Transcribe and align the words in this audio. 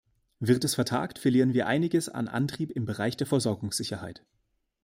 Wird 0.39 0.63
es 0.63 0.73
vertagt, 0.73 1.19
verlieren 1.19 1.53
wir 1.53 1.67
einiges 1.67 2.09
an 2.09 2.27
Antrieb 2.27 2.71
im 2.71 2.85
Bereich 2.87 3.17
der 3.17 3.27
Versorgungssicherheit. 3.27 4.25